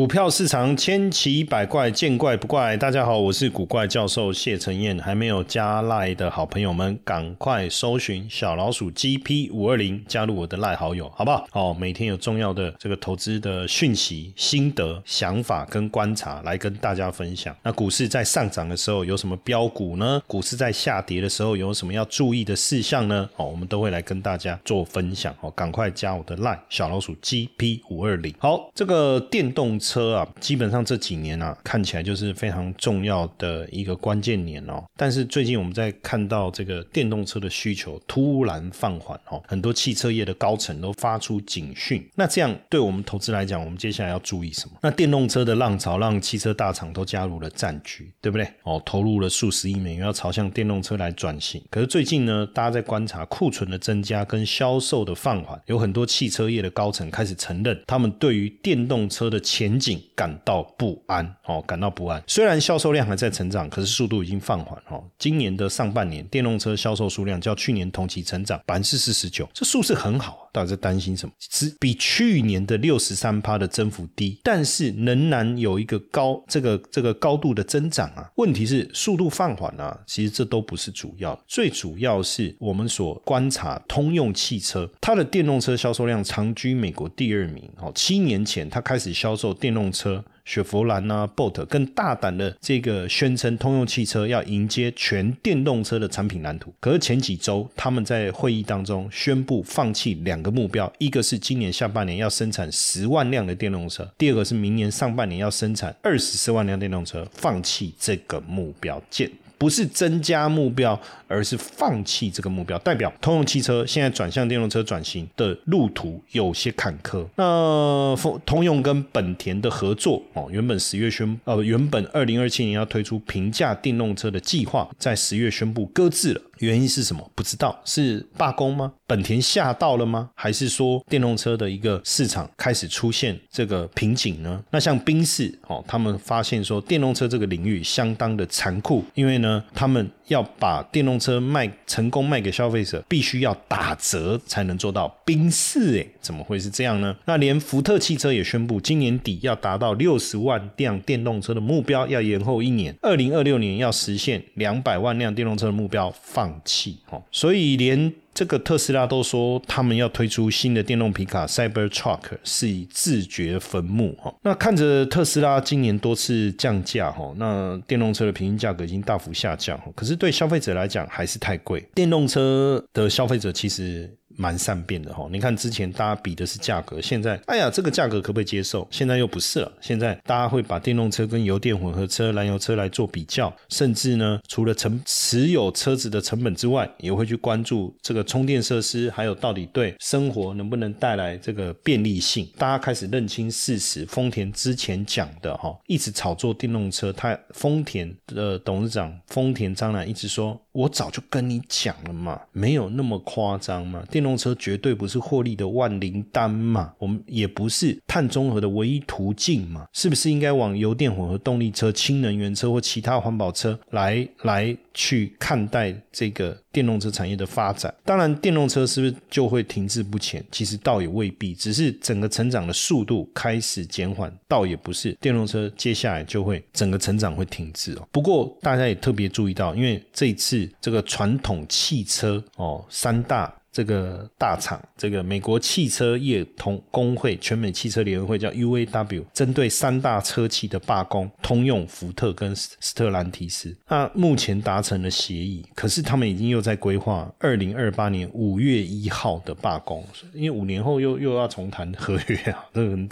[0.00, 2.74] 股票市场千奇百怪，见怪不怪。
[2.74, 4.98] 大家好，我是古怪教授谢承彦。
[4.98, 11.46] 还没有加赖的好朋友们，赶快搜寻小老鼠 GP 五二零，加入我的赖好友，好不好？
[11.52, 17.54] 哦，每天有重要的这个投资的讯息、心得、想法跟观察来跟大家分享。
[17.62, 20.22] 那股市在上涨的时候有什么标股呢？
[20.26, 23.28] 股市在下跌的时候有什么要注意的事项呢？
[23.36, 25.36] 哦，我们都会来跟大家做分享。
[25.42, 28.34] 哦，赶快加我的赖小老鼠 GP 五二零。
[28.38, 29.78] 好，这个电动。
[29.90, 34.84] 车啊，基本上这几年啊，看起来就是非常重要的一个关键年哦。
[34.96, 42.08] 但是最近我们在看到这个电动车的需求突然放缓哦，很多汽车业的高层都发出警讯。
[42.14, 44.76] 那这样对我们投资来讲，我们接下来要注意什么？
[44.82, 48.46] 那电动车的浪潮让汽车大厂都加入了战局，对不对？
[48.62, 51.60] 哦，投入了数十亿美元要朝向电动车来转型。
[51.70, 62.22] 可是最近呢，大家在观察库存的增加跟销售的放缓，有很多汽车业的高层开始承认，他们对于电动车的前前景感到不安哦，感到不安。
[62.26, 65.02] 虽然销售量还在成长，可是速度已经放缓哦。
[65.18, 70.48] 今年的上半年，电动车销售数量较去年同期成长百分之四十九，这数字很好。
[70.52, 71.32] 大家在担心什么？
[71.38, 78.28] 只比去年的六十三趴的增幅低，但是仍然有一个高这个这个高度的增长啊。
[78.34, 87.92] 问题是速度放缓啊，其实这都不是主要，最主要是我们所观察通用汽车，它的电动车销售量长居美国第二名哦。
[87.94, 89.54] 七年前，它开始销售。
[89.60, 96.72] 电动车，雪佛兰啊，Bolt 更大胆的这个宣称，通用汽车要迎接全电动车的产品蓝图。
[96.80, 109.30] 可是前几周，他们在会议当中宣布放弃两个目标，一个是今年下半年要生产十万辆的电动车，第二个是明年上半年要生产二十四万辆电动车，放弃这个目标，键。
[109.60, 117.26] 不是增加目标，而是放弃这个目标，代表通用汽车现在转向电动车转型的路途有些坎坷。
[117.36, 118.16] 那
[118.46, 126.40] 通用跟本田的合作哦，原本十月宣呃，原本二零二七年要推出平价电动车的计划，在十月宣布搁置了。
[126.60, 127.30] 原因是什么？
[127.34, 128.92] 不知道是罢工吗？
[129.06, 130.30] 本田吓到了吗？
[130.34, 134.62] 还是说电动车的一个市场开始出现这个瓶颈呢？
[134.70, 145.08] 那像宾士哦，他们发现说电动车这个领域相当的残酷，因为呢，他们要把电动车卖成功卖给消费者，必须要打折才能做到。
[145.24, 147.16] 宾士诶，怎么会是这样呢？
[147.24, 156.49] 那连福特汽车也宣布，今年底要达到六十万辆电动车的目标要延后一年，二零二六年要实现两百万辆电动车的目标放。
[156.50, 164.34] 放弃哦，所以连这个特斯拉都说他们要推出新的电动皮卡 Cybertruck 是以自掘坟墓哈。
[164.42, 171.86] 那看着特斯拉今年多次降价哈，那电动车的平均价格已经大幅下降，可是对消费者来讲还是太贵。
[171.94, 174.12] 电动车的消费者其实。
[174.40, 178.88] 蛮善变的哈，你看之前大家比的是价格，现在哎呀这个价格可不可以接受？
[178.90, 192.48] 现在又不是了，现在大家会把电动车跟油电混合车、燃油车来做比较，甚至呢除了成持有车子的成本之外，也会去关注这个充电设施，还有到底对生活能不能带来这个便利性。
[192.56, 200.58] 大家开始认清事实，丰田之前讲的哈，一直炒作电动车，他丰田的董事长丰田章男一直说。
[200.72, 204.04] 我早就跟你讲了嘛，没有那么夸张嘛。
[204.08, 217.92] 电动动车绝对不是获利的万灵丹嘛，我们也不是碳中和的唯一途径嘛，是不是应该往油电混合动力车、氢能源车或其他环保车来来去看待这个电动车产业的发展？
[218.04, 220.44] 当然，电动车是不是就会停滞不前？
[220.52, 228.08] 其实倒也未必，只是整个成长的速度开始减缓，倒也不是电动车接下来就会整个成长会停滞哦。
[228.12, 230.60] 不过大家也特别注意到，因为这一次。
[230.80, 233.54] 这个传统汽车哦，三大。
[233.72, 250.04] 这个大厂，这个美国汽车业同工会全美汽车联合会叫 UAW，针对三大车企的罢工，通用、福特跟斯特兰提斯，那目前达成了协议，可是他们已经又在规划二零二八年五月一号的罢工，
[250.34, 253.08] 因为五年后又又要重谈合约啊， 这个很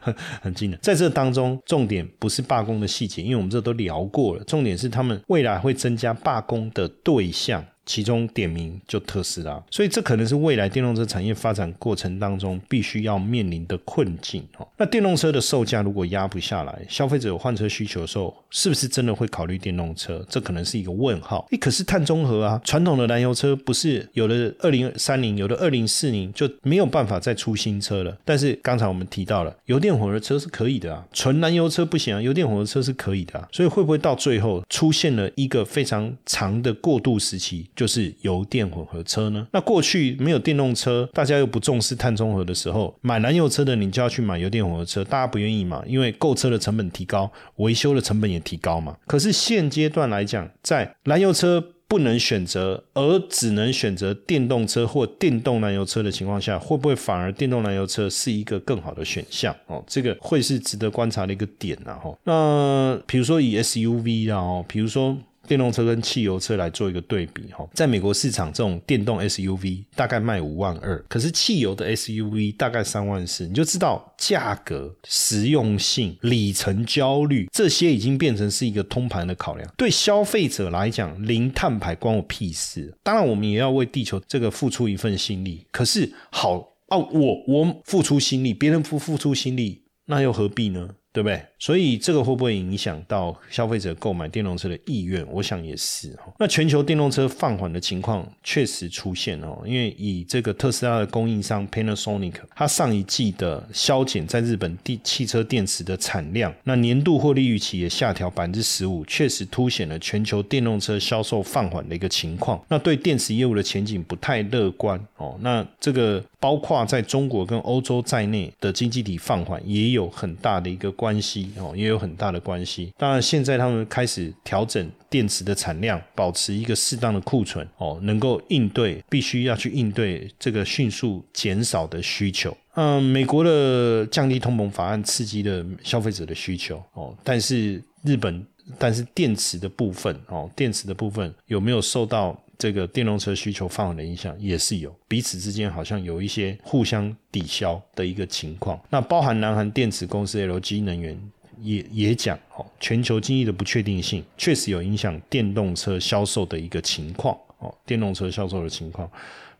[0.00, 0.78] 很很近的。
[0.78, 7.62] 在这当中，重点不是罢工的细节，因为我们这都聊过了，重点是他们未来会增加罢工的对象。
[7.90, 14.68] 其中点名就特斯拉，所以这可能是未来电动车产业发展过程当中必须要面临的困境哦。
[14.76, 20.24] 那电动车的售价如果压不下来，消费者有换车需求的时候，是不是真的会考虑电动车？
[20.28, 21.44] 这可能是一个问号。
[21.50, 28.16] 诶，可是碳中和啊，传统的燃油车不是有的二零三零，有的二零四零就没有办法再出新车了。
[28.24, 33.48] 但是刚才我们提到了油电混合车是可以的啊，纯燃油车不行啊，油电混合车是可以的啊。
[33.50, 37.68] 所以会不会到最后出现了一个非常长的过渡时期？
[37.80, 39.46] 就是油电混合车呢？
[39.52, 45.82] 那过去没有电动车，大家又不重视碳中和的时候，买燃油车的你就要去买油电混合车，大家不愿意嘛？
[45.86, 48.94] 因为购车的成本提高，维修的成本也提高嘛。
[49.06, 59.56] 可是现阶段来讲，在燃油车不能选择，而只能选择电动车或电动燃油车的情况下，会不会反而电动燃油车是一个更好的选项？
[59.68, 61.94] 哦，这个会是值得观察的一个点啊！
[61.94, 65.16] 哈，那比如说以 SUV 啊，哦，比如说。
[65.50, 79.68] 电动车跟汽油车来做一个对比哈，在美国市场，这种电动 SUV 大概卖五万二，可是汽油的 SUV 大概三万四，你就知道价格、实用性、里程焦虑这些已经变成是一个通盘的考量。
[79.76, 82.96] 对消费者来讲，零碳排关我屁事。
[83.02, 85.66] 当然，我们也要为地球这个付出一份心力。
[85.72, 86.58] 可是好
[86.90, 90.90] 哦，我我付出心力，别人不付出心力，那又何必呢？
[91.12, 91.42] 对不对？
[91.58, 95.26] 所以这个会不会影响到消费者购买电动车的意愿？
[95.30, 96.32] 我想也是哈。
[96.38, 112.62] 那全球电动车放缓的情况确实出现哦，因为以这个特斯拉的供应商 Panasonic，它上一季的削减在日本电汽车电池的产量，那年度获利预期也下调百分之十五，确实凸显了全球电动车销售放缓的一个情况。
[112.68, 115.36] 那对电池业务的前景不太乐观哦。
[115.40, 120.94] 那这个包括在中国跟欧洲在内的经济体放缓，也有很大的一个。
[121.00, 122.92] 关系哦，也有很大的关系。
[122.98, 132.54] 当然，现在他们开始调整电池的产量，保持一个适当的库存哦，能够应对必须要去应对这个迅速减少的需求。
[132.74, 138.46] 嗯，美国的降低通膨法案刺激了消费者的需求哦，但是日本，
[138.78, 142.38] 但是电池的部分哦，电池的部分有没有受到？
[142.60, 148.78] 这个电动车需求放缓的影响也是有，彼此之间好像有一些互相抵消的一个情况。
[148.90, 151.18] 那包含南韩电池公司 LG 能源
[151.62, 159.10] 也也讲，哦，全球经济的不确定性确实有影响电动车销售的一个情况，哦，电动车销售的情况。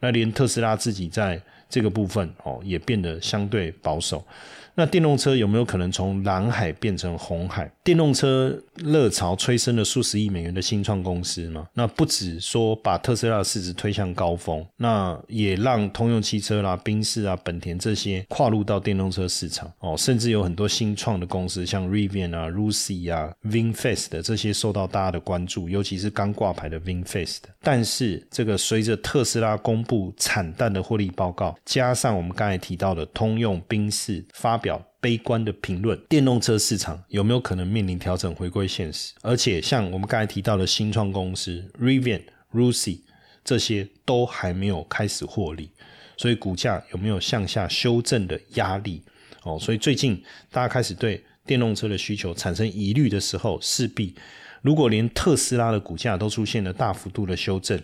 [0.01, 4.25] 那连特斯拉自己在这个部分，哦，也变得相对保守。
[4.77, 7.71] 那电动车有没有可能从蓝海变成红海？
[7.85, 11.69] 电动车热潮催生了数十亿美元的新创公司嘛？
[11.75, 27.39] 那不止说把特斯拉的市值推向高峰，那也让通用汽车啦、宾士啊、本田这些跨入到电动车市场哦，甚至有很多新创的公司，像 Rivian 啊、Lucy 啊、VinFast 的这些受到大家的关注，尤其是刚挂牌的 VinFast。
[27.61, 29.83] 但是这个随着特斯拉公
[30.17, 34.81] 惨淡的获利报告，加上我们刚才提到的通用、宾士发表。
[35.03, 39.15] 悲观的评论，电动车市场有没有可能面临调整，回归现实？
[39.23, 42.21] 而且像我们刚才提到的新创公司 Rivian、
[42.53, 42.99] Lucy
[43.43, 45.71] 这些都还没有开始获利，
[46.19, 49.03] 所以股价有没有向下修正的压力？
[49.43, 54.15] 哦，所以最近大家开始对电动车的需求产生疑虑的时候，势必。
[54.63, 57.81] 如果连特斯拉的股价都出现了大幅度的修正，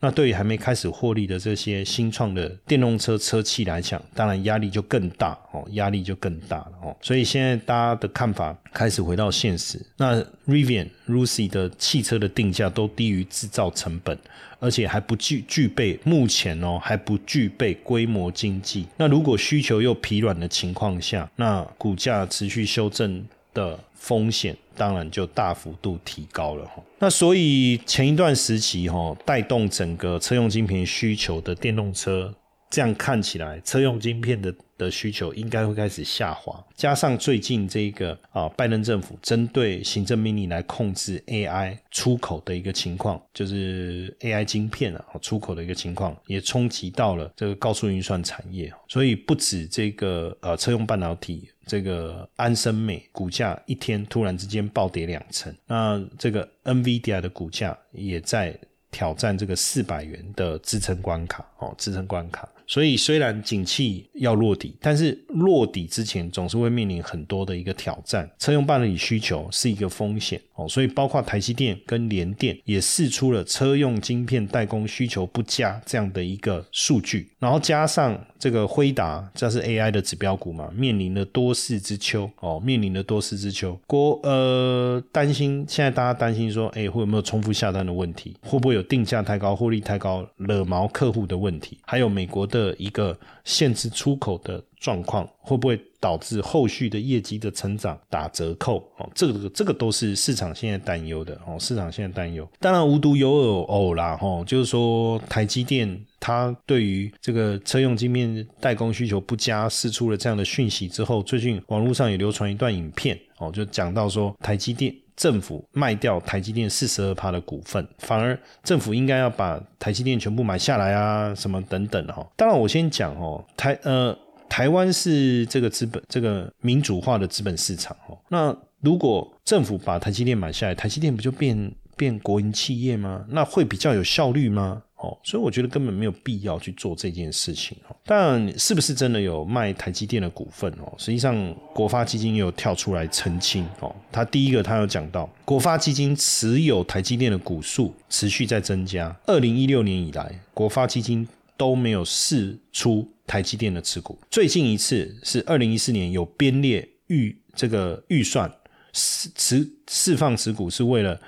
[0.00, 6.96] 那对于还没开始获利的这些新创的电动车车企来讲，当然压力就更大哦，压力就更大了哦。
[7.00, 9.80] 所以现在大家的看法开始回到现实。
[9.96, 14.16] 那 Rivian、Lucy 的汽车的定价都低于制造成本，
[14.60, 18.86] 而且还不具具备目前哦还不具备规模经济。
[18.96, 24.56] 那如果需求又疲软的情况下，那股价持续修正的风险。
[24.78, 26.64] 当然就大幅度提高了，
[27.00, 32.32] 那所以前一段时期哈，带动整个车用晶片需求的电动车，
[32.70, 34.54] 这样看起来车用晶片的。
[34.78, 48.72] 的需求应该会开始下滑，加上最近这个啊，拜登政府针对行政命令来控制 AI 出口的一个情况，就是 AI 晶片啊出口的一个情况，也冲击到了这个高速运算产业。
[48.86, 58.56] 所以不止这个呃车用半导体，这个安森美股价一天突然之间暴跌两成，那这个 NVIDIA 的股价也在
[58.92, 62.48] 挑战这个四百元的支撑关卡哦，支撑关卡。
[62.68, 68.30] 所以虽然景气要落底，但是落底之前总是会面临很多的一个挑战。
[68.38, 77.30] 车用半导体需求是一个风险哦，所以包括台积电跟联电也试出了车用晶片代工需求不佳这样的一个数据。
[77.38, 83.80] 然后加上这个辉达，这是 AI 的指标股嘛，面临了多事之秋哦，面临了多事之秋。
[83.86, 88.36] 国呃担心，现在大家担心说，哎，会有没有重复下单的问题？
[88.42, 91.78] 会不会有定价太高、获利太高、惹毛客户的问题？
[91.86, 92.57] 还有美国的。
[92.58, 98.78] 的一个限制出口的状况，会不会导致后续的业绩的成长打折扣？
[98.96, 101.56] 哦，这个这个都是市场现在担忧的哦。
[101.58, 114.94] 市场现在担忧，当然无独有偶啦，吼，就是说台积电它对于这个车用晶片代工需求不佳，释出了这样的讯息之后，最近网络上也流传一段影片哦，就讲到说台积电。
[115.18, 122.24] 政府卖掉台积电四十二趴的股份，反而政府应该要把台积电全部买下来啊，什么等等哈。
[122.36, 124.16] 当然，我先讲哦，台呃
[124.48, 128.16] 台湾是这个资本这个民主化的资本市场哦。
[128.28, 133.24] 那如果政府把台积电买下来，台积电不就变变国营企业吗？
[133.28, 134.80] 那会比较有效率吗？
[134.98, 137.94] 哦，所以我觉得根本没有必要去做这件事情哦。
[138.04, 140.92] 但是不是真的有卖台积电的股份哦？
[140.98, 143.94] 实际上，国发基金有跳出来澄清哦。
[144.10, 149.16] 他第一个，他有讲到，国发基金持有台积电的股数持续在增加。
[149.26, 151.26] 二零一六年以来，国发基金
[151.56, 154.18] 都没有释出台积电的持股。
[154.28, 158.52] 最近一次是二零一四年有编列预这个预算
[158.92, 161.20] 释持释放持股，是为了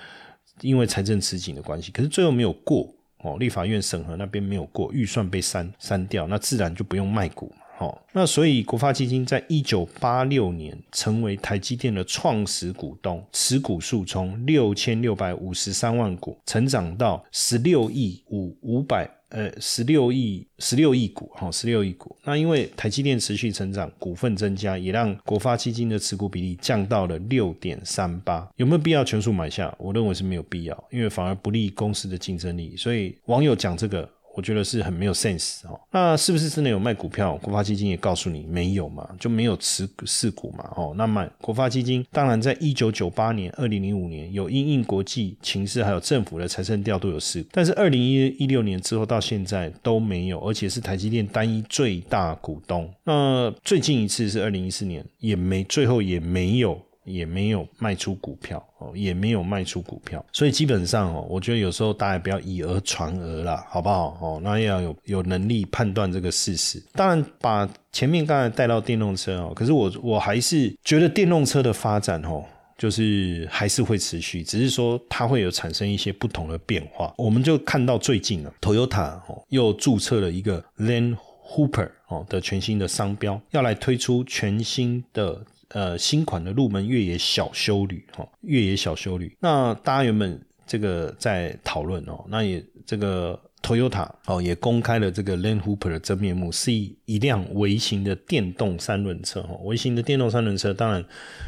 [0.60, 2.92] 因为财政吃紧的关系，可是最后没有过。
[3.22, 7.52] 哦，立法院审核那边没有过，预算被删删掉，那自然就不用卖股。
[7.80, 19.10] 哦，那所以国发基金在一九八六年成为台积电的创始股东，持股数从六千六百五十三万股成长到十六亿五五百。
[19.30, 22.16] 呃，十六亿十六亿股，哈，十六亿股。
[22.24, 28.48] 那因为台积电持续成长，股份增加，也让国发基金的持股比例降到了六点三八。
[28.56, 29.72] 有没有必要全数买下？
[29.78, 32.74] 我认为是没有必要，因为反而不利公司的竞争力。
[32.76, 34.10] 所以网友讲这个。
[34.34, 35.78] 我觉得是很没有 sense 哦。
[35.90, 37.36] 那是不是真的有卖股票？
[37.38, 40.70] 国发基金也告诉你没有嘛，就没有持持股嘛。
[40.76, 52.88] 哦，那么国发基金当然在一九九八年、二零零五年有因应国际情势还有政府的财政调度有事，但是二零一一六年之后到现在都没有，而且是台积电单一最大股东。
[53.04, 56.80] 那最近一次是二零一四年，也没最后也没有。
[57.12, 64.40] 也没有卖出股票哦，也没有卖出股票，所以基本上哦，我觉得有时候大家不要以讹传讹啦，好不好哦？
[64.42, 66.82] 那要有有能力判断这个事实。
[66.92, 72.44] 当然，把前面刚才带到电动车哦，可是我我还是觉得电动车的发展哦，
[72.78, 77.12] 就是还是会持续，只是说它会有产生一些不同的变化。
[77.18, 85.44] 我们就看到最近啊，Toyota 哦又注册了一个 Land Hooper 哦的全新的商标，要来推出全新的。
[85.70, 89.36] 呃，新款的入门越野小修旅，哈，越野小修旅。
[89.40, 93.40] 那大家原本这个在讨论哦，那也这个。
[93.62, 99.42] Toyota 哦，也公开了这个 Land Hooper 的真面目，是一一辆微型的电动三轮车。
[99.42, 101.04] 哈，微型的电动三轮车当然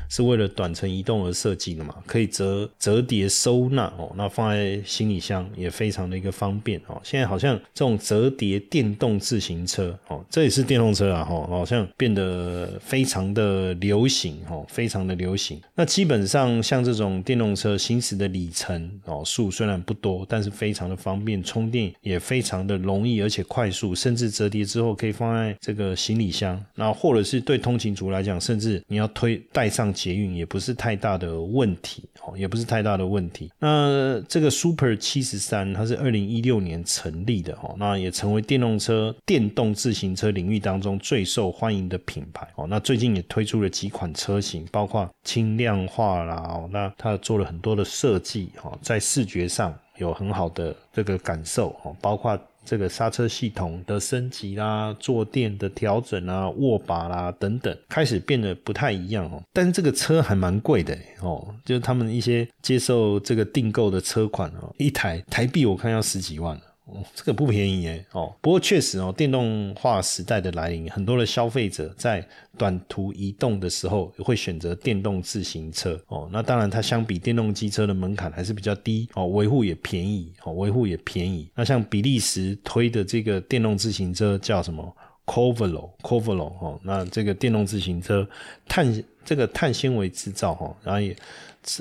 [0.09, 7.01] 是为了短程移动而设计的嘛，可以折折叠收纳哦，那放在行李箱也非常的一个方便哦。
[7.03, 15.61] 现在好像这种折叠电动自行车哦，这也是电动车啊，哈，好像变得非常的流行哦，非常的流行。
[15.75, 21.93] 那基本上像这种电动车行驶的里程哦数虽然不多，但是非常的方便充电。
[22.03, 33.51] 也非常的容易，而且快速，甚至折叠之后可以放在这个行李箱，那或者是对通勤族来讲，甚至你要推带上捷运也不是太大的问题，哦，也不是太大的问题。
[33.59, 49.73] 那这个 Super 七十三，它是二零一六年成立的，哦，那也成为电动车、电动自行车领域当中最受欢迎的品牌，哦，那最近也推出了几款车型，包括轻量化啦，哦，那它做了很多的设计，哦，在视觉上。
[49.99, 59.43] 有很好的这个感受哦，包括这个刹车系统的升级啦、坐垫的调整啊、握把啦等等，开始变得不太一样哦。
[59.53, 66.59] 但是这个车还蛮贵的哦，就是他们一些接受这个订购的车款哦，一台台币我看要十几万。
[66.85, 68.05] 哦，这个不便宜耶。
[68.11, 72.27] 哦，不过确实哦，电动化时代的来临，很多的消费者在
[72.59, 75.99] 短途移动的时候会选择电动自行车。
[76.09, 79.09] 哦，那当然它相比电动机车的门槛还是比较低。
[79.15, 80.33] 哦，维护也便宜。
[80.43, 81.49] 哦，维护也便宜。
[81.55, 84.85] 那像比利时推的这个电动自行车叫什么
[85.27, 88.29] c o v a l o c o v a l o 哦，那这个电动自行车
[88.67, 91.17] 碳这个碳纤维制造哈，然后也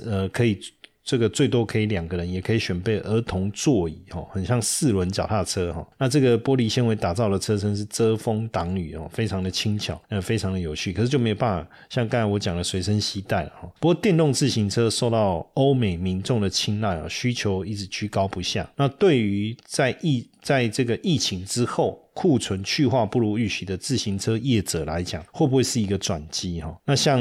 [0.06, 0.60] 呃可以。
[1.04, 5.86] 这个最多可以两个人，也可以选备儿童座椅，哈，很像四轮脚踏车，哈。
[5.98, 10.94] 那这个玻璃纤维打造的车身是遮风挡雨哦，非常的轻巧，嗯，非常的有趣。
[10.94, 13.72] 可是就没有办法像刚才我讲的随身携带了，哈。
[13.80, 18.70] 不过电动自行车受到欧美民众的青睐啊，需求一直居高不下。
[18.76, 22.00] 那对于在疫在这个疫情之后。
[22.14, 26.78] 库存去化不如预期的自行车业者来讲，会不会是一个转机哈？
[26.84, 27.18] 那像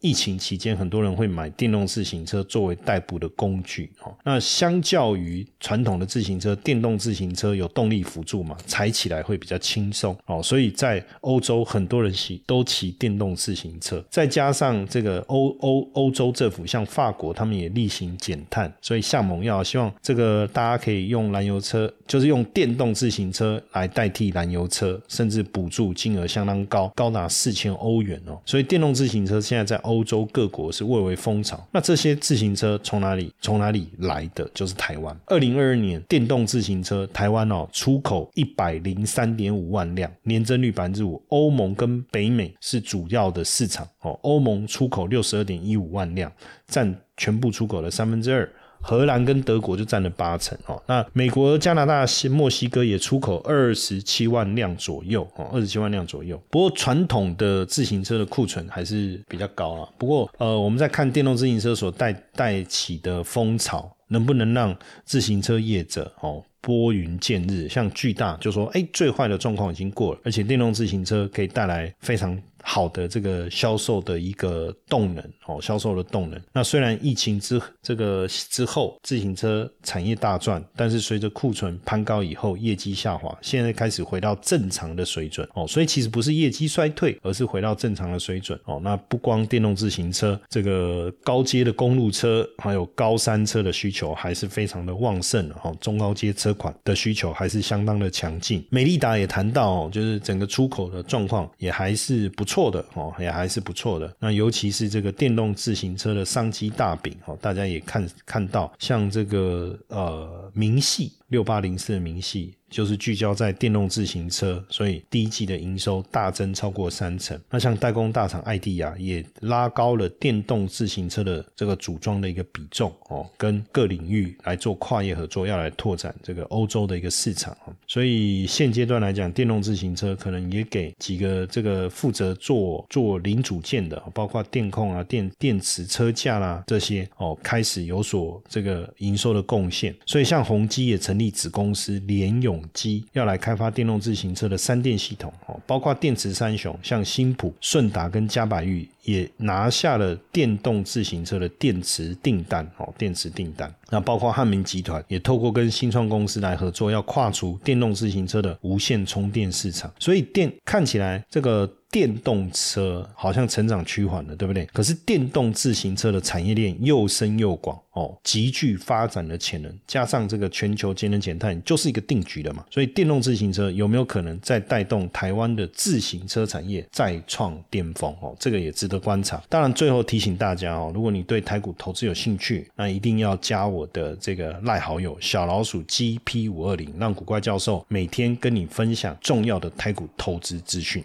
[0.00, 4.12] 疫情期间，很多人会买电动自行车作为代步的工具哈。
[4.24, 10.42] 那相较于传统的自行车，电动自行车有动力辅助嘛，踩起来会比较轻松哦。
[10.42, 14.04] 所以在欧洲，很多人骑都骑电动自行车。
[14.10, 24.42] 再加上这个欧欧欧洲政府，像法国，他们也例行减碳，所以向盟要希望这个大家可以用燃油车，就是用电电动自行车来代替燃。
[24.42, 28.36] 燃油车，甚至补助金额相当高，高达四千欧元哦。
[28.44, 31.64] 所以电动自行车现在在欧洲各国是蔚为风潮。
[31.70, 34.50] 那这些自行车从哪里从哪里来的？
[34.52, 35.16] 就是台湾。
[35.26, 41.22] 二零二二年电动自行车台湾哦出口一百零三点五万辆，年增率百分之五。
[41.28, 44.18] 欧盟跟北美是主要的市场哦。
[44.22, 46.32] 欧盟出口六十二点一五万辆，
[46.66, 48.52] 占全部出口的三分之二。
[48.82, 56.40] 荷兰跟德国就占了八成哦，那美国、加拿大、墨西哥也出口二十七万辆左右哦，二十七万辆左右。
[56.50, 59.88] 不过传统的自行车的库存还是比较高啊。
[59.96, 67.68] 不过呃，我们在看电动自行车所带带起的风潮，能不能让自行车业者哦拨云见日？
[67.68, 72.36] 像巨大就说，哎，最坏的状况已经过了，而且电动自行车可以带来非常。
[72.62, 76.40] 好的，这个销售的一个动能哦，销售的动能。
[76.52, 85.66] 那虽然疫情之这个之后，自行车产业大赚，但是随着库存攀高以后，业绩下滑，现在开始回到正常的水准哦。
[85.66, 88.80] 所以其实不是业绩衰退，而是回到正常的水准哦。
[88.82, 95.76] 那不光电动自行车，这个高阶的公路车，还有高山车的需求还是非常的旺盛哦。
[95.80, 98.64] 中高阶车款的需求还是相当的强劲。
[98.70, 102.51] 美利达也谈到，就是整个出口的状况也还是不错。
[102.52, 104.14] 错的哦，也还是不错的。
[104.18, 112.54] 那尤其是这个电动自行车的商机大饼哦，大家也看看到，像这个呃明细六八零四的明细。
[112.72, 117.38] 就是聚焦在电动自行车，所以第一季的营收大增超过三成。
[117.50, 127.54] 那像代工大厂艾迪亚也拉高了电动自行车的这个组装的一个比重哦，跟各领域来做跨业合作，要来拓展这个欧洲的一个市场
[127.86, 139.94] 所以现阶段来讲，电动自行车可能也给几个这个负责做做零组件的，包括电控啊、电电池车架啦这些哦，开始有所这个营收的贡献。
[140.06, 142.61] 所以像宏基也成立子公司联咏。
[142.72, 153.72] 机要来开发电动自行车的三电系统哦，包括电池三雄，像新普、顺达跟嘉百玉也拿下了电动自行车的电池订单哦，电池订单。
[153.90, 159.92] 那包括汉明集团也透过跟新创公司来合作，要跨出电动自行车的无线充电市场。
[159.98, 161.70] 所以电看起来这个。
[161.92, 164.64] 电动车好像成长趋缓了，对不对？
[164.72, 169.70] 可是电动自行车的产业链又深又广哦，极具发展的潜能。
[169.86, 172.64] 加上这个全球节能减碳就是一个定局了嘛。
[172.70, 178.34] 所以电动自行车有没有可能再带动台湾的自行车产业再创巅峰哦？
[178.40, 179.42] 这个也值得观察。
[179.50, 191.04] 当然，最后提醒大家哦，如果你对台股投资有兴趣，那一定要加我的这个赖好友小老鼠 GP 五二零，让古怪教授每天跟你分享重要的台股投资资讯。